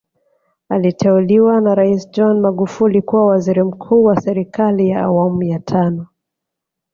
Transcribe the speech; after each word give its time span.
Aliteuliwa 0.69 1.61
na 1.61 1.75
Rais 1.75 2.09
John 2.11 2.39
Magufuli 2.39 3.01
kuwa 3.01 3.25
waziri 3.27 3.63
mkuu 3.63 4.03
wa 4.03 4.21
serikali 4.21 4.89
ya 4.89 4.99
awamu 5.01 5.43
ya 5.43 5.59
tano 5.59 6.07